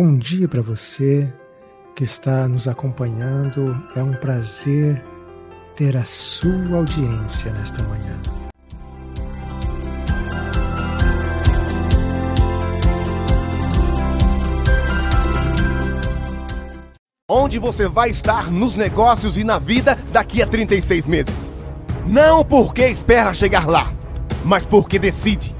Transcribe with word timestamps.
Bom 0.00 0.16
dia 0.16 0.46
para 0.46 0.62
você 0.62 1.28
que 1.96 2.04
está 2.04 2.46
nos 2.46 2.68
acompanhando. 2.68 3.84
É 3.96 4.00
um 4.00 4.12
prazer 4.12 5.04
ter 5.74 5.96
a 5.96 6.04
sua 6.04 6.76
audiência 6.76 7.52
nesta 7.52 7.82
manhã. 7.82 8.16
Onde 17.28 17.58
você 17.58 17.88
vai 17.88 18.10
estar 18.10 18.52
nos 18.52 18.76
negócios 18.76 19.36
e 19.36 19.42
na 19.42 19.58
vida 19.58 19.98
daqui 20.12 20.40
a 20.40 20.46
36 20.46 21.08
meses? 21.08 21.50
Não 22.06 22.44
porque 22.44 22.86
espera 22.86 23.34
chegar 23.34 23.66
lá, 23.66 23.92
mas 24.44 24.64
porque 24.64 24.96
decide. 24.96 25.56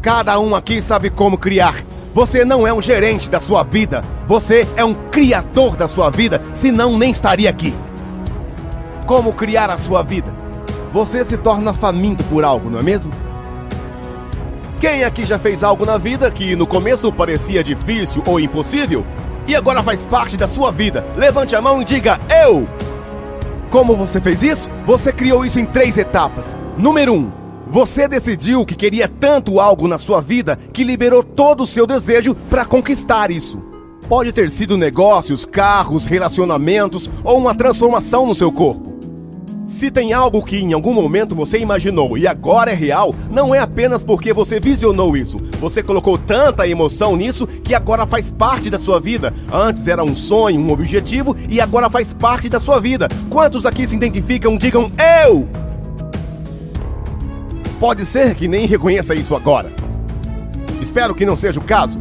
Cada 0.00 0.40
um 0.40 0.54
aqui 0.54 0.80
sabe 0.80 1.10
como 1.10 1.36
criar. 1.36 1.91
Você 2.14 2.44
não 2.44 2.66
é 2.66 2.72
um 2.72 2.82
gerente 2.82 3.30
da 3.30 3.40
sua 3.40 3.62
vida, 3.62 4.04
você 4.28 4.68
é 4.76 4.84
um 4.84 4.92
criador 4.92 5.76
da 5.76 5.88
sua 5.88 6.10
vida, 6.10 6.42
senão 6.54 6.98
nem 6.98 7.10
estaria 7.10 7.48
aqui. 7.48 7.74
Como 9.06 9.32
criar 9.32 9.70
a 9.70 9.78
sua 9.78 10.02
vida? 10.02 10.34
Você 10.92 11.24
se 11.24 11.38
torna 11.38 11.72
faminto 11.72 12.22
por 12.24 12.44
algo, 12.44 12.68
não 12.68 12.80
é 12.80 12.82
mesmo? 12.82 13.10
Quem 14.78 15.04
aqui 15.04 15.24
já 15.24 15.38
fez 15.38 15.62
algo 15.62 15.86
na 15.86 15.96
vida 15.96 16.30
que 16.30 16.54
no 16.54 16.66
começo 16.66 17.10
parecia 17.10 17.64
difícil 17.64 18.22
ou 18.26 18.38
impossível 18.38 19.06
e 19.48 19.56
agora 19.56 19.82
faz 19.82 20.04
parte 20.04 20.36
da 20.36 20.46
sua 20.46 20.70
vida? 20.70 21.06
Levante 21.16 21.56
a 21.56 21.62
mão 21.62 21.80
e 21.80 21.84
diga 21.84 22.18
eu! 22.44 22.68
Como 23.70 23.96
você 23.96 24.20
fez 24.20 24.42
isso? 24.42 24.68
Você 24.84 25.12
criou 25.14 25.46
isso 25.46 25.58
em 25.58 25.64
três 25.64 25.96
etapas. 25.96 26.54
Número 26.76 27.14
1. 27.14 27.16
Um, 27.16 27.41
você 27.72 28.06
decidiu 28.06 28.66
que 28.66 28.74
queria 28.74 29.08
tanto 29.08 29.58
algo 29.58 29.88
na 29.88 29.96
sua 29.96 30.20
vida 30.20 30.58
que 30.74 30.84
liberou 30.84 31.22
todo 31.22 31.62
o 31.62 31.66
seu 31.66 31.86
desejo 31.86 32.34
para 32.50 32.66
conquistar 32.66 33.30
isso. 33.30 33.64
Pode 34.10 34.30
ter 34.30 34.50
sido 34.50 34.76
negócios, 34.76 35.46
carros, 35.46 36.04
relacionamentos 36.04 37.10
ou 37.24 37.38
uma 37.38 37.54
transformação 37.54 38.26
no 38.26 38.34
seu 38.34 38.52
corpo. 38.52 38.92
Se 39.66 39.90
tem 39.90 40.12
algo 40.12 40.44
que 40.44 40.58
em 40.58 40.74
algum 40.74 40.92
momento 40.92 41.34
você 41.34 41.58
imaginou 41.60 42.18
e 42.18 42.26
agora 42.26 42.70
é 42.70 42.74
real, 42.74 43.14
não 43.30 43.54
é 43.54 43.58
apenas 43.60 44.02
porque 44.02 44.34
você 44.34 44.60
visionou 44.60 45.16
isso. 45.16 45.38
Você 45.58 45.82
colocou 45.82 46.18
tanta 46.18 46.68
emoção 46.68 47.16
nisso 47.16 47.46
que 47.46 47.74
agora 47.74 48.06
faz 48.06 48.30
parte 48.30 48.68
da 48.68 48.78
sua 48.78 49.00
vida. 49.00 49.32
Antes 49.50 49.88
era 49.88 50.04
um 50.04 50.14
sonho, 50.14 50.60
um 50.60 50.70
objetivo 50.70 51.34
e 51.48 51.58
agora 51.58 51.88
faz 51.88 52.12
parte 52.12 52.50
da 52.50 52.60
sua 52.60 52.78
vida. 52.80 53.08
Quantos 53.30 53.64
aqui 53.64 53.86
se 53.86 53.96
identificam, 53.96 54.58
digam 54.58 54.92
eu? 55.24 55.61
Pode 57.82 58.06
ser 58.06 58.36
que 58.36 58.46
nem 58.46 58.64
reconheça 58.64 59.12
isso 59.12 59.34
agora. 59.34 59.68
Espero 60.80 61.16
que 61.16 61.26
não 61.26 61.34
seja 61.34 61.58
o 61.58 61.64
caso. 61.64 62.00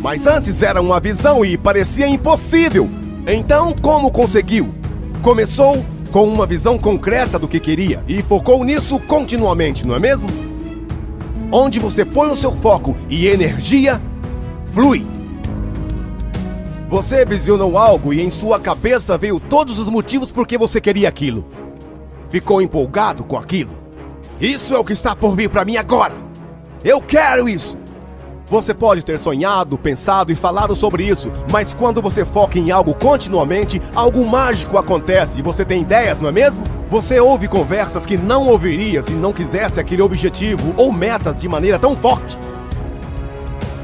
Mas 0.00 0.26
antes 0.26 0.60
era 0.60 0.82
uma 0.82 0.98
visão 0.98 1.44
e 1.44 1.56
parecia 1.56 2.08
impossível. 2.08 2.90
Então, 3.28 3.72
como 3.80 4.10
conseguiu? 4.10 4.74
Começou 5.22 5.84
com 6.10 6.24
uma 6.24 6.46
visão 6.46 6.76
concreta 6.76 7.38
do 7.38 7.46
que 7.46 7.60
queria 7.60 8.02
e 8.08 8.20
focou 8.22 8.64
nisso 8.64 8.98
continuamente, 8.98 9.86
não 9.86 9.94
é 9.94 10.00
mesmo? 10.00 10.28
Onde 11.52 11.78
você 11.78 12.04
põe 12.04 12.28
o 12.28 12.36
seu 12.36 12.50
foco 12.56 12.96
e 13.08 13.28
energia, 13.28 14.02
flui. 14.72 15.06
Você 16.88 17.24
visionou 17.24 17.78
algo 17.78 18.12
e 18.12 18.20
em 18.20 18.30
sua 18.30 18.58
cabeça 18.58 19.16
veio 19.16 19.38
todos 19.38 19.78
os 19.78 19.88
motivos 19.88 20.32
por 20.32 20.44
que 20.44 20.58
você 20.58 20.80
queria 20.80 21.08
aquilo. 21.08 21.46
Ficou 22.30 22.60
empolgado 22.60 23.22
com 23.22 23.38
aquilo. 23.38 23.79
Isso 24.40 24.74
é 24.74 24.78
o 24.78 24.84
que 24.84 24.94
está 24.94 25.14
por 25.14 25.36
vir 25.36 25.50
para 25.50 25.66
mim 25.66 25.76
agora. 25.76 26.14
Eu 26.82 26.98
quero 27.02 27.46
isso. 27.46 27.76
Você 28.46 28.72
pode 28.72 29.04
ter 29.04 29.18
sonhado, 29.18 29.76
pensado 29.76 30.32
e 30.32 30.34
falado 30.34 30.74
sobre 30.74 31.04
isso, 31.04 31.30
mas 31.52 31.74
quando 31.74 32.00
você 32.00 32.24
foca 32.24 32.58
em 32.58 32.70
algo 32.70 32.94
continuamente, 32.94 33.80
algo 33.94 34.26
mágico 34.26 34.78
acontece 34.78 35.38
e 35.38 35.42
você 35.42 35.62
tem 35.62 35.82
ideias, 35.82 36.18
não 36.18 36.30
é 36.30 36.32
mesmo? 36.32 36.64
Você 36.90 37.20
ouve 37.20 37.46
conversas 37.46 38.06
que 38.06 38.16
não 38.16 38.48
ouviria 38.48 39.02
se 39.02 39.12
não 39.12 39.32
quisesse 39.32 39.78
aquele 39.78 40.02
objetivo 40.02 40.74
ou 40.76 40.90
metas 40.90 41.40
de 41.40 41.46
maneira 41.46 41.78
tão 41.78 41.94
forte. 41.94 42.38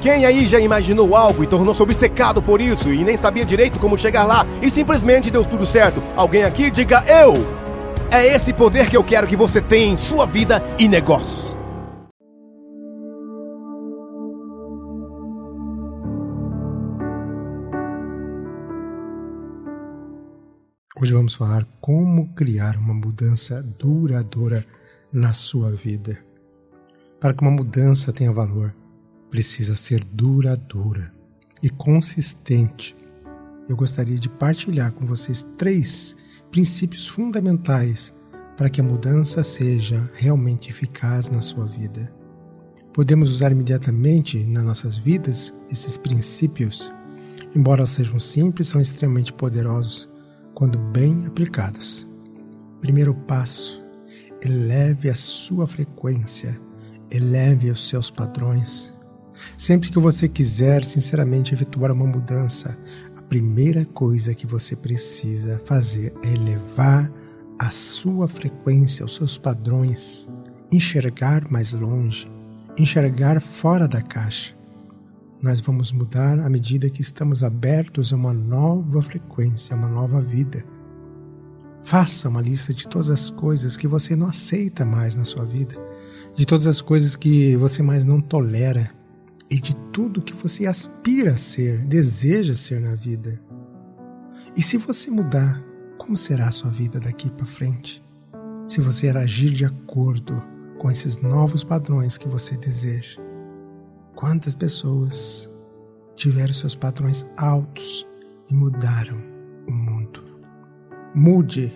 Quem 0.00 0.24
aí 0.24 0.46
já 0.46 0.58
imaginou 0.58 1.14
algo 1.14 1.44
e 1.44 1.46
tornou-se 1.46 1.82
obcecado 1.82 2.42
por 2.42 2.62
isso 2.62 2.88
e 2.88 3.04
nem 3.04 3.18
sabia 3.18 3.44
direito 3.44 3.78
como 3.78 3.98
chegar 3.98 4.24
lá 4.24 4.44
e 4.62 4.70
simplesmente 4.70 5.30
deu 5.30 5.44
tudo 5.44 5.66
certo? 5.66 6.02
Alguém 6.16 6.44
aqui 6.44 6.70
diga 6.70 7.04
eu! 7.06 7.65
É 8.10 8.24
esse 8.34 8.52
poder 8.52 8.88
que 8.88 8.96
eu 8.96 9.02
quero 9.02 9.26
que 9.26 9.36
você 9.36 9.60
tenha 9.60 9.92
em 9.92 9.96
sua 9.96 10.26
vida 10.26 10.62
e 10.78 10.88
negócios. 10.88 11.56
Hoje 20.98 21.12
vamos 21.12 21.34
falar 21.34 21.66
como 21.80 22.32
criar 22.34 22.76
uma 22.76 22.94
mudança 22.94 23.62
duradoura 23.62 24.64
na 25.12 25.32
sua 25.32 25.70
vida. 25.72 26.24
Para 27.20 27.34
que 27.34 27.42
uma 27.42 27.50
mudança 27.50 28.12
tenha 28.12 28.32
valor, 28.32 28.74
precisa 29.28 29.74
ser 29.74 30.02
duradoura 30.04 31.12
e 31.62 31.68
consistente. 31.68 32.96
Eu 33.68 33.76
gostaria 33.76 34.16
de 34.16 34.28
partilhar 34.28 34.92
com 34.92 35.04
vocês 35.04 35.44
três 35.58 36.16
princípios 36.50 37.08
fundamentais 37.08 38.14
para 38.56 38.70
que 38.70 38.80
a 38.80 38.84
mudança 38.84 39.42
seja 39.42 40.10
realmente 40.14 40.70
eficaz 40.70 41.28
na 41.30 41.40
sua 41.40 41.66
vida. 41.66 42.12
Podemos 42.92 43.30
usar 43.30 43.52
imediatamente 43.52 44.42
nas 44.44 44.64
nossas 44.64 44.96
vidas 44.96 45.52
esses 45.70 45.98
princípios, 45.98 46.92
embora 47.54 47.84
sejam 47.84 48.18
simples, 48.18 48.68
são 48.68 48.80
extremamente 48.80 49.32
poderosos 49.32 50.08
quando 50.54 50.78
bem 50.78 51.26
aplicados. 51.26 52.08
Primeiro 52.80 53.14
passo: 53.14 53.84
eleve 54.42 55.10
a 55.10 55.14
sua 55.14 55.66
frequência, 55.66 56.58
eleve 57.10 57.70
os 57.70 57.86
seus 57.88 58.10
padrões. 58.10 58.94
Sempre 59.58 59.90
que 59.90 59.98
você 59.98 60.26
quiser 60.26 60.82
sinceramente 60.82 61.52
efetuar 61.52 61.92
uma 61.92 62.06
mudança, 62.06 62.78
primeira 63.28 63.84
coisa 63.84 64.34
que 64.34 64.46
você 64.46 64.76
precisa 64.76 65.58
fazer 65.58 66.12
é 66.22 66.34
elevar 66.34 67.12
a 67.58 67.70
sua 67.70 68.28
frequência, 68.28 69.04
os 69.04 69.14
seus 69.14 69.38
padrões, 69.38 70.28
enxergar 70.70 71.50
mais 71.50 71.72
longe, 71.72 72.30
enxergar 72.78 73.40
fora 73.40 73.88
da 73.88 74.00
caixa. 74.00 74.54
Nós 75.42 75.60
vamos 75.60 75.92
mudar 75.92 76.38
à 76.38 76.48
medida 76.48 76.88
que 76.88 77.00
estamos 77.00 77.42
abertos 77.42 78.12
a 78.12 78.16
uma 78.16 78.32
nova 78.32 79.02
frequência, 79.02 79.74
a 79.74 79.78
uma 79.78 79.88
nova 79.88 80.20
vida. 80.22 80.64
Faça 81.82 82.28
uma 82.28 82.40
lista 82.40 82.72
de 82.72 82.86
todas 82.88 83.10
as 83.10 83.30
coisas 83.30 83.76
que 83.76 83.86
você 83.86 84.16
não 84.16 84.28
aceita 84.28 84.84
mais 84.84 85.14
na 85.14 85.24
sua 85.24 85.44
vida, 85.44 85.76
de 86.34 86.46
todas 86.46 86.66
as 86.66 86.80
coisas 86.80 87.16
que 87.16 87.56
você 87.56 87.82
mais 87.82 88.04
não 88.04 88.20
tolera 88.20 88.95
e 89.50 89.60
de 89.60 89.74
tudo 89.92 90.22
que 90.22 90.34
você 90.34 90.66
aspira 90.66 91.32
a 91.32 91.36
ser, 91.36 91.86
deseja 91.86 92.54
ser 92.54 92.80
na 92.80 92.94
vida. 92.94 93.40
E 94.56 94.62
se 94.62 94.76
você 94.76 95.10
mudar, 95.10 95.62
como 95.98 96.16
será 96.16 96.48
a 96.48 96.52
sua 96.52 96.70
vida 96.70 96.98
daqui 96.98 97.30
para 97.30 97.46
frente? 97.46 98.02
Se 98.66 98.80
você 98.80 99.08
agir 99.08 99.52
de 99.52 99.64
acordo 99.64 100.34
com 100.78 100.90
esses 100.90 101.16
novos 101.18 101.64
padrões 101.64 102.16
que 102.16 102.28
você 102.28 102.56
deseja. 102.56 103.20
Quantas 104.14 104.54
pessoas 104.54 105.50
tiveram 106.14 106.52
seus 106.52 106.74
padrões 106.74 107.26
altos 107.36 108.06
e 108.50 108.54
mudaram 108.54 109.16
o 109.68 109.72
mundo? 109.72 110.22
Mude 111.14 111.72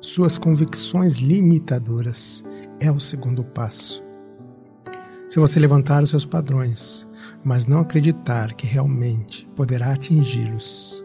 suas 0.00 0.38
convicções 0.38 1.16
limitadoras. 1.16 2.44
É 2.80 2.90
o 2.90 3.00
segundo 3.00 3.44
passo. 3.44 4.02
Se 5.32 5.38
você 5.38 5.58
levantar 5.58 6.02
os 6.02 6.10
seus 6.10 6.26
padrões, 6.26 7.08
mas 7.42 7.64
não 7.64 7.80
acreditar 7.80 8.52
que 8.52 8.66
realmente 8.66 9.48
poderá 9.56 9.94
atingi-los, 9.94 11.02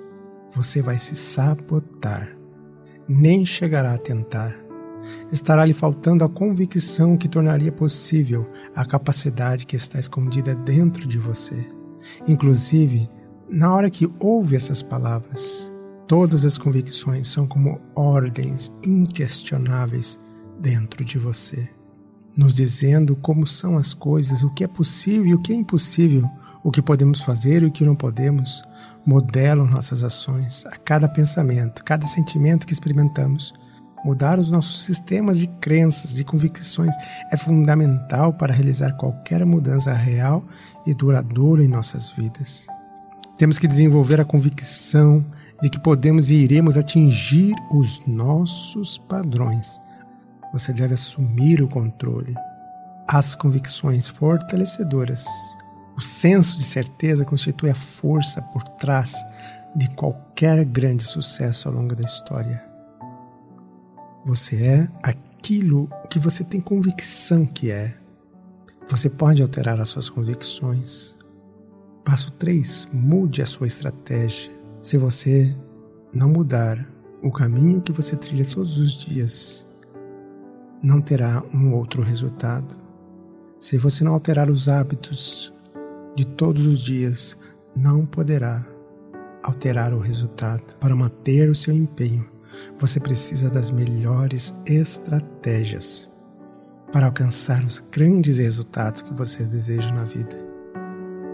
você 0.54 0.82
vai 0.82 1.00
se 1.00 1.16
sabotar, 1.16 2.38
nem 3.08 3.46
chegará 3.46 3.94
a 3.94 3.98
tentar. 3.98 4.54
Estará 5.32 5.64
lhe 5.64 5.74
faltando 5.74 6.26
a 6.26 6.30
convicção 6.30 7.16
que 7.16 7.30
tornaria 7.30 7.72
possível 7.72 8.46
a 8.76 8.84
capacidade 8.84 9.66
que 9.66 9.78
está 9.78 9.98
escondida 9.98 10.54
dentro 10.54 11.08
de 11.08 11.18
você. 11.18 11.66
Inclusive, 12.28 13.10
na 13.50 13.74
hora 13.74 13.90
que 13.90 14.12
ouve 14.20 14.58
essas 14.58 14.84
palavras, 14.84 15.74
todas 16.06 16.44
as 16.44 16.58
convicções 16.58 17.30
são 17.30 17.48
como 17.48 17.80
ordens 17.96 18.74
inquestionáveis 18.86 20.20
dentro 20.60 21.06
de 21.06 21.18
você, 21.18 21.77
nos 22.38 22.54
dizendo 22.54 23.16
como 23.16 23.48
são 23.48 23.78
as 23.78 23.94
coisas, 23.94 24.44
o 24.44 24.54
que 24.54 24.64
é 24.64 24.68
possível 24.68 25.26
e 25.26 25.34
o 25.34 25.42
que 25.42 25.52
é 25.52 25.56
impossível, 25.56 26.30
o 26.64 26.72
que 26.72 26.82
podemos 26.82 27.22
fazer 27.22 27.64
e 27.64 27.66
o 27.66 27.72
que 27.72 27.84
não 27.84 27.96
podemos, 27.96 28.62
modelam 29.06 29.66
nossas 29.66 30.04
ações 30.04 30.66
a 30.68 30.78
cada 30.78 31.10
pensamento, 31.10 31.84
cada 31.84 32.06
sentimento 32.06 32.68
que 32.68 32.74
experimentamos 32.74 33.54
Mudar 34.06 34.40
os 34.40 34.50
nossos 34.50 34.84
sistemas 34.84 35.40
de 35.40 35.48
crenças 35.60 36.20
e 36.20 36.24
convicções 36.24 36.94
é 37.32 37.36
fundamental 37.36 38.32
para 38.32 38.54
realizar 38.54 38.94
qualquer 38.94 39.46
mudança 39.46 39.92
real 39.92 40.46
e 40.86 40.94
duradoura 40.94 41.64
em 41.64 41.68
nossas 41.68 42.10
vidas. 42.12 42.68
Temos 43.38 43.58
que 43.58 43.68
desenvolver 43.68 44.22
a 44.22 44.26
convicção 44.26 45.26
de 45.62 45.70
que 45.70 45.80
podemos 45.80 46.30
e 46.30 46.36
iremos 46.36 46.78
atingir 46.78 47.56
os 47.72 48.02
nossos 48.08 48.98
padrões. 48.98 49.82
Você 50.52 50.74
deve 50.74 50.94
assumir 50.94 51.62
o 51.62 51.68
controle. 51.68 52.34
As 53.08 53.36
convicções 53.36 54.08
fortalecedoras. 54.08 55.26
O 55.96 56.02
senso 56.02 56.58
de 56.58 56.64
certeza 56.64 57.26
constitui 57.26 57.70
a 57.70 57.76
força 57.76 58.42
por 58.42 58.64
trás 58.64 59.14
de 59.76 59.90
qualquer 59.92 60.64
grande 60.66 61.04
sucesso 61.04 61.68
ao 61.68 61.74
longo 61.74 61.96
da 61.96 62.04
história. 62.04 62.66
Você 64.26 64.66
é 64.66 64.90
aquilo 65.04 65.90
que 66.10 66.20
você 66.20 66.44
tem 66.44 66.60
convicção 66.60 67.46
que 67.46 67.72
é. 67.72 67.98
Você 68.90 69.10
pode 69.10 69.42
alterar 69.42 69.80
as 69.80 69.90
suas 69.90 70.10
convicções. 70.10 71.16
Passo 72.04 72.32
3. 72.32 72.88
Mude 72.92 73.42
a 73.42 73.46
sua 73.46 73.68
estratégia. 73.68 74.52
Se 74.82 74.98
você 74.98 75.54
não 76.14 76.30
mudar 76.30 76.88
o 77.22 77.32
caminho 77.32 77.82
que 77.82 77.92
você 77.92 78.16
trilha 78.16 78.46
todos 78.46 78.78
os 78.78 78.94
dias, 78.94 79.67
não 80.82 81.02
terá 81.02 81.44
um 81.54 81.74
outro 81.74 82.02
resultado. 82.02 82.76
Se 83.60 83.78
você 83.78 84.04
não 84.04 84.14
alterar 84.14 84.50
os 84.50 84.70
hábitos 84.70 85.54
de 86.16 86.26
todos 86.26 86.66
os 86.66 86.80
dias, 86.80 87.38
não 87.76 88.06
poderá 88.06 88.66
alterar 89.44 89.94
o 89.94 90.00
resultado. 90.00 90.76
Para 90.80 90.96
manter 90.96 91.50
o 91.50 91.56
seu 91.56 91.74
empenho, 91.74 92.30
você 92.80 93.00
precisa 93.00 93.50
das 93.50 93.72
melhores 93.72 94.54
estratégias 94.66 96.10
para 96.92 97.06
alcançar 97.06 97.64
os 97.64 97.84
grandes 97.92 98.38
resultados 98.38 99.02
que 99.02 99.14
você 99.14 99.44
deseja 99.46 99.92
na 99.92 100.04
vida. 100.04 100.48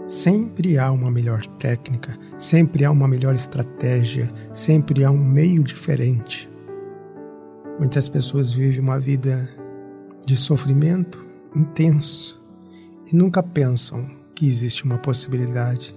Sempre 0.06 0.76
há 0.78 0.90
uma 0.92 1.10
melhor 1.10 1.46
técnica, 1.46 2.18
sempre 2.38 2.84
há 2.84 2.90
uma 2.90 3.08
melhor 3.08 3.34
estratégia, 3.34 4.30
sempre 4.52 5.04
há 5.04 5.10
um 5.10 5.24
meio 5.24 5.62
diferente. 5.64 6.50
Muitas 7.78 8.08
pessoas 8.08 8.50
vivem 8.52 8.80
uma 8.80 9.00
vida 9.00 9.48
de 10.26 10.36
sofrimento 10.36 11.24
intenso 11.54 12.42
e 13.12 13.16
nunca 13.16 13.42
pensam 13.42 14.06
que 14.34 14.46
existe 14.46 14.84
uma 14.84 14.98
possibilidade 14.98 15.94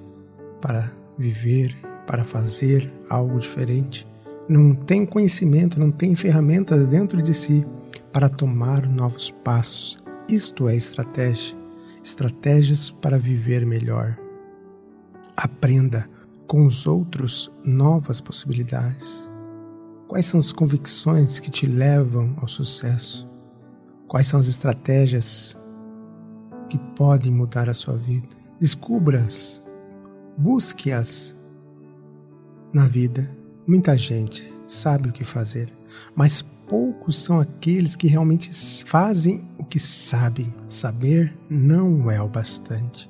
para 0.62 0.92
viver, 1.18 1.76
para 2.06 2.24
fazer 2.24 2.92
algo 3.10 3.40
diferente 3.40 4.08
não 4.50 4.74
tem 4.74 5.06
conhecimento, 5.06 5.78
não 5.78 5.92
tem 5.92 6.16
ferramentas 6.16 6.88
dentro 6.88 7.22
de 7.22 7.34
si 7.34 7.68
para 8.14 8.30
tomar 8.30 8.88
novos 8.88 9.30
passos. 9.30 9.98
Isto 10.30 10.70
é 10.70 10.76
estratégia. 10.76 11.58
Estratégias 12.02 12.90
para 12.90 13.18
viver 13.20 13.66
melhor. 13.66 14.18
Aprenda 15.36 16.10
com 16.48 16.66
os 16.66 16.88
outros 16.88 17.52
novas 17.66 18.22
possibilidades. 18.22 19.30
Quais 20.08 20.26
são 20.26 20.40
as 20.40 20.52
convicções 20.52 21.40
que 21.40 21.52
te 21.52 21.68
levam 21.68 22.36
ao 22.42 22.48
sucesso? 22.48 23.28
Quais 24.08 24.28
são 24.28 24.40
as 24.40 24.48
estratégias 24.48 25.58
que 26.70 26.78
podem 26.96 27.32
mudar 27.32 27.70
a 27.70 27.74
sua 27.74 27.98
vida? 27.98 28.36
Descubra-as, 28.60 29.62
busque-as 30.38 31.36
na 32.74 32.88
vida 32.88 33.38
Muita 33.68 33.98
gente 33.98 34.50
sabe 34.66 35.10
o 35.10 35.12
que 35.12 35.26
fazer, 35.26 35.70
mas 36.16 36.42
poucos 36.42 37.22
são 37.22 37.38
aqueles 37.38 37.98
que 37.98 38.08
realmente 38.08 38.50
fazem 38.86 39.46
o 39.58 39.66
que 39.66 39.78
sabem. 39.78 40.56
Saber 40.70 41.38
não 41.50 42.10
é 42.10 42.22
o 42.22 42.30
bastante. 42.30 43.10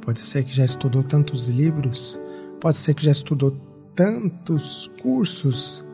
Pode 0.00 0.18
ser 0.18 0.42
que 0.42 0.52
já 0.52 0.64
estudou 0.64 1.04
tantos 1.04 1.46
livros, 1.46 2.20
pode 2.60 2.76
ser 2.76 2.92
que 2.94 3.04
já 3.04 3.12
estudou 3.12 3.56
tantos 3.94 4.90
cursos, 5.00 5.84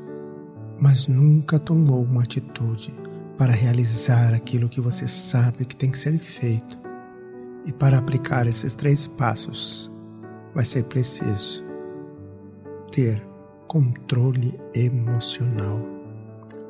mas 0.81 1.07
nunca 1.07 1.59
tomou 1.59 2.03
uma 2.03 2.23
atitude 2.23 2.95
para 3.37 3.53
realizar 3.53 4.35
aquilo 4.35 4.69
que 4.69 4.81
você 4.81 5.07
sabe 5.07 5.65
que 5.65 5.77
tem 5.77 5.91
que 5.91 5.99
ser 5.99 6.19
feito. 6.19 6.79
E 7.67 7.73
para 7.73 7.99
aplicar 7.99 8.47
esses 8.47 8.75
três 8.75 9.07
passos, 9.07 9.91
vai 10.55 10.65
ser 10.65 10.85
preciso 10.85 11.65
ter 12.91 13.23
controle 13.69 14.59
emocional. 14.75 15.81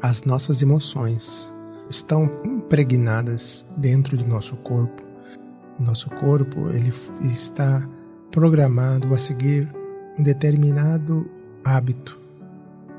As 0.03 0.25
nossas 0.25 0.61
emoções 0.61 1.55
estão 1.89 2.31
impregnadas 2.45 3.67
dentro 3.77 4.17
do 4.17 4.27
nosso 4.27 4.57
corpo. 4.59 5.03
Nosso 5.79 6.11
corpo 6.11 6.69
ele 6.71 6.93
está 7.23 7.89
programado 8.31 9.13
a 9.15 9.19
seguir 9.19 9.69
um 10.19 10.23
determinado 10.23 11.29
hábito. 11.65 12.20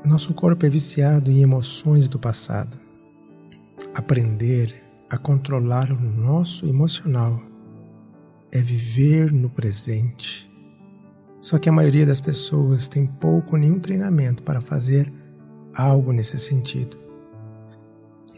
Nosso 0.04 0.34
corpo 0.34 0.66
é 0.66 0.68
viciado 0.68 1.30
em 1.30 1.42
emoções 1.42 2.08
do 2.08 2.18
passado. 2.18 2.76
Aprender 3.94 4.74
a 5.08 5.18
controlar 5.18 5.90
o 5.92 6.00
nosso 6.00 6.66
emocional 6.66 7.40
é 8.50 8.60
viver 8.60 9.32
no 9.32 9.48
presente 9.48 10.52
só 11.42 11.58
que 11.58 11.68
a 11.68 11.72
maioria 11.72 12.06
das 12.06 12.20
pessoas 12.20 12.86
tem 12.86 13.04
pouco 13.04 13.56
ou 13.56 13.58
nenhum 13.58 13.80
treinamento 13.80 14.44
para 14.44 14.60
fazer 14.60 15.12
algo 15.74 16.12
nesse 16.12 16.38
sentido. 16.38 16.96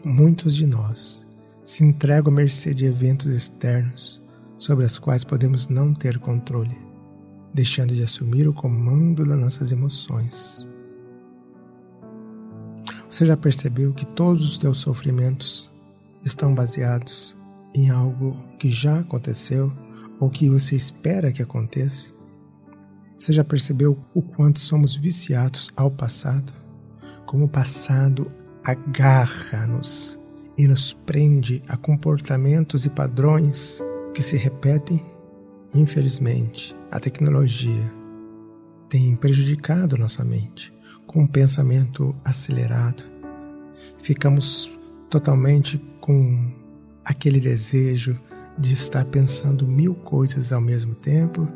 Muitos 0.03 0.55
de 0.55 0.65
nós 0.65 1.27
se 1.63 1.83
entregam 1.83 2.33
à 2.33 2.35
mercê 2.35 2.73
de 2.73 2.85
eventos 2.85 3.31
externos 3.31 4.23
sobre 4.57 4.85
os 4.85 4.97
quais 4.97 5.23
podemos 5.23 5.67
não 5.67 5.93
ter 5.93 6.17
controle, 6.17 6.75
deixando 7.53 7.93
de 7.93 8.01
assumir 8.01 8.47
o 8.47 8.53
comando 8.53 9.23
das 9.23 9.39
nossas 9.39 9.71
emoções. 9.71 10.67
Você 13.15 13.25
já 13.25 13.37
percebeu 13.37 13.93
que 13.93 14.05
todos 14.05 14.43
os 14.43 14.57
teus 14.57 14.79
sofrimentos 14.79 15.71
estão 16.21 16.53
baseados 16.53 17.37
em 17.73 17.89
algo 17.89 18.37
que 18.59 18.69
já 18.69 18.99
aconteceu 18.99 19.71
ou 20.19 20.29
que 20.29 20.49
você 20.49 20.75
espera 20.75 21.31
que 21.31 21.41
aconteça? 21.41 22.13
Você 23.17 23.31
já 23.31 23.41
percebeu 23.41 23.97
o 24.13 24.21
quanto 24.21 24.59
somos 24.59 24.97
viciados 24.97 25.71
ao 25.77 25.89
passado? 25.89 26.51
Como 27.25 27.45
o 27.45 27.49
passado 27.49 28.29
agarra-nos 28.65 30.19
e 30.57 30.67
nos 30.67 30.91
prende 30.91 31.63
a 31.69 31.77
comportamentos 31.77 32.85
e 32.85 32.89
padrões 32.89 33.81
que 34.13 34.21
se 34.21 34.35
repetem? 34.35 35.01
Infelizmente, 35.73 36.75
a 36.91 36.99
tecnologia 36.99 37.93
tem 38.89 39.15
prejudicado 39.15 39.97
nossa 39.97 40.21
mente 40.21 40.74
com 41.05 41.21
um 41.21 41.27
pensamento 41.27 42.15
acelerado. 42.23 43.03
Ficamos 43.97 44.71
totalmente 45.09 45.77
com 45.99 46.51
aquele 47.03 47.39
desejo 47.39 48.19
de 48.57 48.73
estar 48.73 49.05
pensando 49.05 49.67
mil 49.67 49.95
coisas 49.95 50.51
ao 50.51 50.61
mesmo 50.61 50.95
tempo 50.95 51.51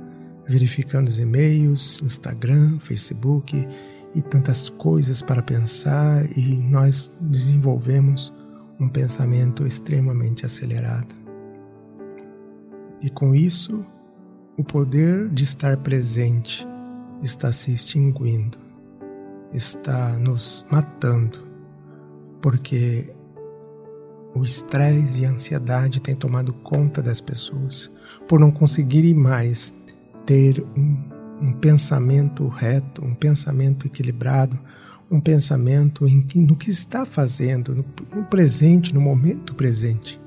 verificando 0.50 1.10
os 1.10 1.20
e-mails, 1.20 2.02
Instagram, 2.02 2.80
Facebook 2.80 3.68
e 4.16 4.22
tantas 4.24 4.68
coisas 4.68 5.22
para 5.22 5.44
pensar, 5.44 6.26
e 6.36 6.56
nós 6.58 7.12
desenvolvemos 7.22 8.34
um 8.80 8.90
pensamento 8.90 9.68
extremamente 9.68 10.48
acelerado. 10.48 11.16
E 13.00 13.12
com 13.12 13.36
isso, 13.36 13.86
o 14.58 14.64
poder 14.64 15.30
de 15.30 15.44
estar 15.44 15.78
presente 15.78 16.68
está 17.22 17.52
se 17.52 17.72
extinguindo, 17.72 18.58
está 19.54 20.18
nos 20.18 20.66
matando, 20.70 21.48
porque 22.42 23.14
o 24.36 24.44
estresse 24.44 25.22
e 25.22 25.26
a 25.26 25.32
ansiedade 25.32 26.00
têm 26.00 26.16
tomado 26.16 26.54
conta 26.54 27.02
das 27.02 27.20
pessoas 27.20 27.92
por 28.28 28.40
não 28.40 28.52
conseguirem 28.52 29.14
mais 29.14 29.74
ter 30.26 30.64
um, 30.78 31.10
um 31.42 31.54
pensamento 31.54 32.48
reto, 32.48 33.04
um 33.04 33.16
pensamento 33.16 33.88
equilibrado, 33.88 34.60
um 35.10 35.20
pensamento 35.20 36.08
em 36.08 36.26
no 36.36 36.56
que 36.56 36.70
está 36.70 37.06
fazendo, 37.06 37.76
no, 37.76 37.86
no 38.16 38.26
presente, 38.26 38.94
no 38.94 39.02
momento 39.02 39.56
presente. 39.56 40.22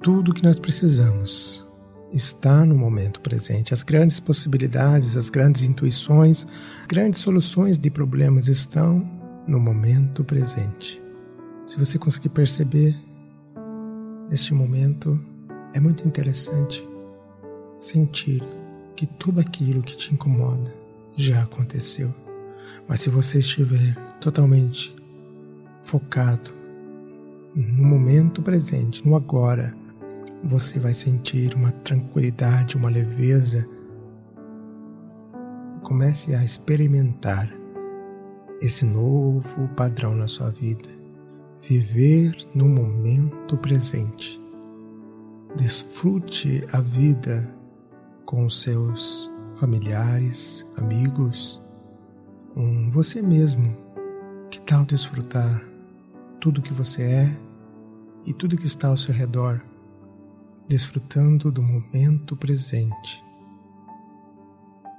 Tudo 0.00 0.32
que 0.32 0.42
nós 0.42 0.58
precisamos 0.58 1.68
está 2.12 2.64
no 2.64 2.76
momento 2.76 3.20
presente. 3.20 3.72
As 3.72 3.82
grandes 3.82 4.20
possibilidades, 4.20 5.16
as 5.16 5.30
grandes 5.30 5.62
intuições, 5.62 6.46
grandes 6.88 7.20
soluções 7.20 7.78
de 7.78 7.90
problemas 7.90 8.48
estão 8.48 9.08
no 9.46 9.60
momento 9.60 10.24
presente. 10.24 11.00
Se 11.66 11.78
você 11.78 11.98
conseguir 11.98 12.30
perceber 12.30 12.96
neste 14.28 14.52
momento, 14.52 15.20
é 15.72 15.80
muito 15.80 16.06
interessante 16.06 16.86
sentir 17.78 18.42
que 18.96 19.06
tudo 19.06 19.40
aquilo 19.40 19.82
que 19.82 19.96
te 19.96 20.12
incomoda 20.12 20.74
já 21.16 21.42
aconteceu. 21.42 22.14
Mas 22.88 23.00
se 23.00 23.10
você 23.10 23.38
estiver 23.38 23.94
totalmente 24.20 24.94
focado 25.82 26.50
no 27.54 27.84
momento 27.84 28.42
presente, 28.42 29.06
no 29.06 29.16
agora, 29.16 29.74
você 30.42 30.78
vai 30.78 30.94
sentir 30.94 31.54
uma 31.54 31.70
tranquilidade, 31.70 32.76
uma 32.76 32.88
leveza. 32.88 33.68
Comece 35.82 36.34
a 36.34 36.44
experimentar 36.44 37.50
esse 38.60 38.84
novo 38.84 39.68
padrão 39.76 40.14
na 40.14 40.26
sua 40.26 40.50
vida. 40.50 40.88
Viver 41.62 42.32
no 42.54 42.66
momento 42.68 43.56
presente. 43.58 44.40
Desfrute 45.56 46.64
a 46.72 46.80
vida 46.80 47.54
com 48.24 48.44
os 48.44 48.62
seus 48.62 49.30
familiares, 49.58 50.64
amigos, 50.76 51.62
com 52.54 52.90
você 52.90 53.20
mesmo. 53.20 53.76
Que 54.50 54.60
tal 54.62 54.84
desfrutar 54.84 55.62
tudo 56.40 56.62
que 56.62 56.72
você 56.72 57.02
é 57.02 57.36
e 58.26 58.32
tudo 58.32 58.56
que 58.56 58.66
está 58.66 58.88
ao 58.88 58.96
seu 58.96 59.14
redor, 59.14 59.62
desfrutando 60.70 61.50
do 61.50 61.60
momento 61.60 62.36
presente? 62.36 63.24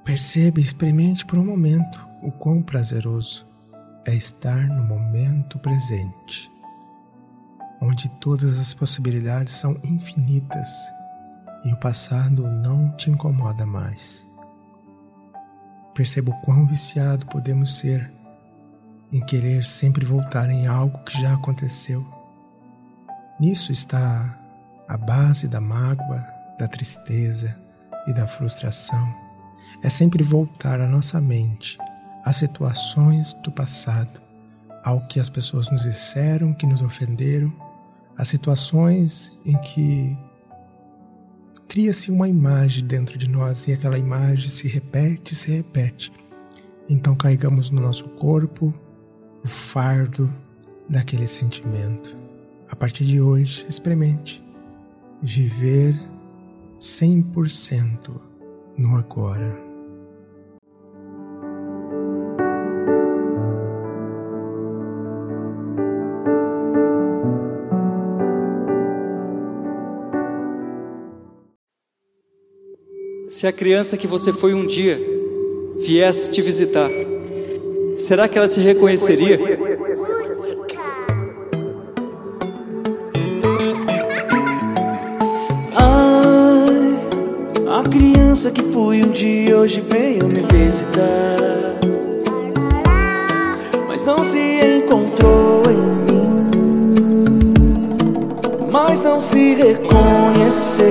Perceba 0.03 0.59
e 0.59 0.63
experimente 0.63 1.25
por 1.25 1.39
um 1.39 1.45
momento 1.45 2.05
o 2.21 2.29
quão 2.29 2.61
prazeroso 2.61 3.47
é 4.05 4.13
estar 4.13 4.67
no 4.67 4.83
momento 4.83 5.57
presente, 5.59 6.51
onde 7.81 8.09
todas 8.19 8.59
as 8.59 8.73
possibilidades 8.73 9.53
são 9.53 9.79
infinitas 9.85 10.67
e 11.63 11.71
o 11.71 11.77
passado 11.77 12.45
não 12.49 12.93
te 12.97 13.09
incomoda 13.09 13.65
mais. 13.65 14.27
Perceba 15.95 16.31
o 16.31 16.41
quão 16.41 16.67
viciado 16.67 17.25
podemos 17.27 17.75
ser 17.75 18.11
em 19.09 19.21
querer 19.21 19.63
sempre 19.63 20.03
voltar 20.03 20.49
em 20.49 20.67
algo 20.67 21.01
que 21.05 21.21
já 21.21 21.33
aconteceu. 21.33 22.05
Nisso 23.39 23.71
está 23.71 24.40
a 24.91 24.97
base 24.97 25.47
da 25.47 25.61
mágoa, 25.61 26.21
da 26.59 26.67
tristeza 26.67 27.57
e 28.05 28.13
da 28.13 28.27
frustração. 28.27 29.15
É 29.81 29.87
sempre 29.87 30.21
voltar 30.21 30.81
a 30.81 30.87
nossa 30.87 31.21
mente 31.21 31.77
às 32.25 32.35
situações 32.35 33.33
do 33.35 33.49
passado, 33.53 34.21
ao 34.83 35.07
que 35.07 35.17
as 35.17 35.29
pessoas 35.29 35.71
nos 35.71 35.83
disseram, 35.83 36.53
que 36.53 36.65
nos 36.65 36.81
ofenderam, 36.81 37.53
às 38.17 38.27
situações 38.27 39.31
em 39.45 39.57
que 39.59 40.17
cria-se 41.69 42.11
uma 42.11 42.27
imagem 42.27 42.85
dentro 42.85 43.17
de 43.17 43.29
nós 43.29 43.69
e 43.69 43.71
aquela 43.71 43.97
imagem 43.97 44.49
se 44.49 44.67
repete, 44.67 45.33
se 45.33 45.51
repete. 45.51 46.11
Então 46.89 47.15
carregamos 47.15 47.69
no 47.69 47.79
nosso 47.79 48.09
corpo 48.09 48.73
o 49.41 49.47
fardo 49.47 50.29
daquele 50.89 51.29
sentimento. 51.29 52.17
A 52.69 52.75
partir 52.75 53.05
de 53.05 53.21
hoje, 53.21 53.65
experimente 53.69 54.50
viver 55.21 55.95
100% 56.79 58.09
no 58.75 58.95
agora. 58.95 59.69
Se 73.27 73.47
a 73.47 73.51
criança 73.51 73.95
que 73.95 74.07
você 74.07 74.33
foi 74.33 74.53
um 74.53 74.65
dia 74.65 74.99
viesse 75.77 76.31
te 76.31 76.41
visitar, 76.41 76.89
será 77.97 78.27
que 78.27 78.37
ela 78.37 78.47
se 78.47 78.59
reconheceria? 78.59 79.50
Criança 88.41 88.49
que 88.51 88.63
fui 88.71 89.03
um 89.03 89.11
dia 89.11 89.55
hoje 89.55 89.81
veio 89.81 90.27
me 90.27 90.41
visitar, 90.41 91.79
mas 93.87 94.03
não 94.03 94.23
se 94.23 94.39
encontrou 94.79 95.61
em 95.69 95.77
mim, 96.07 97.53
mas 98.71 99.03
não 99.03 99.19
se 99.19 99.53
reconheceu. 99.53 100.81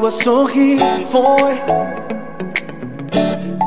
Desaprendeu 0.00 0.06
a 0.06 0.10
sorrir, 0.10 0.78
foi. 1.06 1.60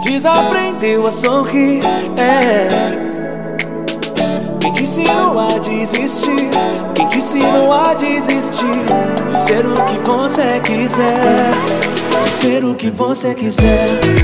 Desaprendeu 0.04 1.06
a 1.06 1.12
sorrir, 1.12 1.84
é. 2.18 2.70
Quem 4.60 4.74
te 4.74 4.84
ensinou 4.84 5.40
a 5.40 5.60
desistir? 5.60 6.50
Quem 6.96 7.08
te 7.08 7.18
ensinou 7.20 7.72
a 7.72 7.94
desistir? 7.94 8.66
De 9.28 9.38
ser 9.38 9.63
o 9.63 9.75
que 9.86 9.98
você 10.04 10.60
quiser, 10.63 11.52
de 12.24 12.30
ser 12.32 12.66
o 12.66 12.74
que 12.74 12.90
você 12.90 13.36
quiser. 13.36 14.23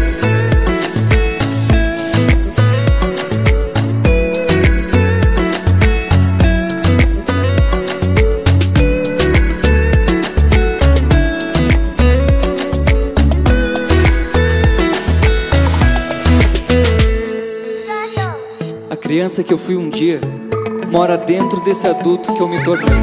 Criança 19.20 19.44
que 19.44 19.52
eu 19.52 19.58
fui 19.58 19.76
um 19.76 19.90
dia 19.90 20.22
mora 20.90 21.18
dentro 21.18 21.60
desse 21.60 21.86
adulto 21.86 22.34
que 22.34 22.40
eu 22.40 22.48
me 22.48 22.64
tornei. 22.64 22.96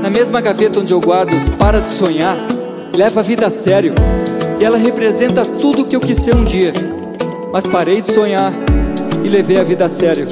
Na 0.00 0.08
mesma 0.08 0.40
gaveta 0.40 0.78
onde 0.78 0.92
eu 0.92 1.00
guardo 1.00 1.32
os 1.32 1.48
para 1.48 1.80
de 1.80 1.90
sonhar, 1.90 2.36
leva 2.94 3.18
a 3.18 3.22
vida 3.24 3.48
a 3.48 3.50
sério. 3.50 3.92
E 4.60 4.64
ela 4.64 4.78
representa 4.78 5.44
tudo 5.44 5.82
o 5.82 5.86
que 5.86 5.96
eu 5.96 6.00
quis 6.00 6.16
ser 6.18 6.36
um 6.36 6.44
dia. 6.44 6.72
Mas 7.52 7.66
parei 7.66 8.00
de 8.00 8.12
sonhar 8.12 8.52
e 9.24 9.28
levei 9.28 9.58
a 9.58 9.64
vida 9.64 9.86
a 9.86 9.88
sério. 9.88 10.28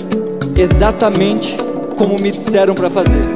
Exatamente 0.56 1.56
como 1.98 2.20
me 2.20 2.30
disseram 2.30 2.76
para 2.76 2.88
fazer. 2.88 3.26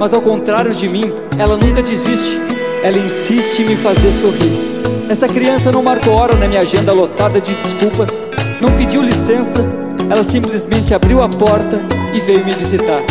Mas 0.00 0.12
ao 0.12 0.20
contrário 0.20 0.74
de 0.74 0.88
mim, 0.88 1.12
ela 1.38 1.56
nunca 1.56 1.80
desiste. 1.80 2.40
Ela 2.82 2.98
insiste 2.98 3.62
em 3.62 3.66
me 3.66 3.76
fazer 3.76 4.10
sorrir. 4.10 5.06
Essa 5.08 5.28
criança 5.28 5.70
não 5.70 5.84
marcou 5.84 6.12
hora 6.14 6.34
na 6.34 6.48
minha 6.48 6.62
agenda 6.62 6.92
lotada 6.92 7.40
de 7.40 7.54
desculpas, 7.54 8.26
não 8.60 8.72
pediu 8.76 9.00
licença 9.00 9.85
ela 10.10 10.24
simplesmente 10.24 10.94
abriu 10.94 11.22
a 11.22 11.28
porta 11.28 11.80
e 12.14 12.20
veio 12.20 12.44
me 12.44 12.54
visitar. 12.54 13.02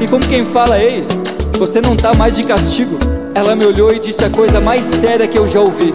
E 0.00 0.06
como 0.06 0.26
quem 0.26 0.44
fala, 0.44 0.78
ei, 0.78 1.04
você 1.58 1.80
não 1.80 1.96
tá 1.96 2.14
mais 2.14 2.36
de 2.36 2.44
castigo. 2.44 2.98
Ela 3.34 3.54
me 3.54 3.64
olhou 3.64 3.92
e 3.92 3.98
disse 3.98 4.24
a 4.24 4.30
coisa 4.30 4.60
mais 4.60 4.84
séria 4.84 5.26
que 5.26 5.38
eu 5.38 5.46
já 5.46 5.60
ouvi. 5.60 5.92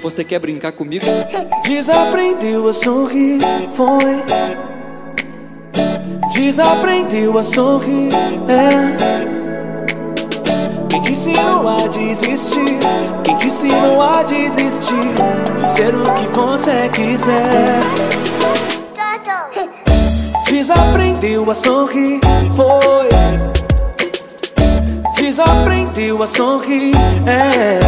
Você 0.00 0.24
quer 0.24 0.38
brincar 0.38 0.72
comigo? 0.72 1.06
Desaprendeu 1.64 2.68
a 2.68 2.72
sorrir, 2.72 3.40
foi. 3.70 4.22
Desaprendeu 6.34 7.38
a 7.38 7.42
sorrir, 7.42 8.12
é. 8.48 8.91
Você 16.32 16.88
quiser. 16.88 17.80
Desaprendeu 20.46 21.50
a 21.50 21.54
sorrir, 21.54 22.20
foi. 22.54 23.08
Desaprendeu 25.16 26.22
a 26.22 26.26
sorrir, 26.26 26.92
é. 27.26 27.80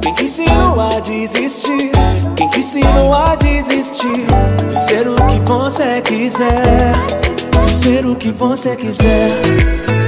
Quem 0.00 0.14
te 0.14 0.24
ensinou 0.24 0.80
a 0.80 1.00
desistir? 1.00 1.90
Quem 2.36 2.48
te 2.50 2.58
ensinou 2.60 3.14
a 3.14 3.34
desistir? 3.36 4.26
De 4.68 4.78
ser 4.88 5.08
o 5.08 5.14
que 5.14 5.38
você 5.40 6.00
quiser, 6.02 6.92
de 7.64 7.72
ser 7.72 8.06
o 8.06 8.16
que 8.16 8.30
você 8.30 8.76
quiser. 8.76 10.01